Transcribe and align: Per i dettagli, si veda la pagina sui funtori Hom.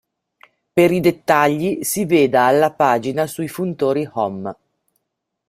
Per 0.73 0.89
i 0.91 0.99
dettagli, 0.99 1.83
si 1.83 2.05
veda 2.05 2.49
la 2.49 2.71
pagina 2.73 3.27
sui 3.27 3.47
funtori 3.47 4.09
Hom. 4.13 4.51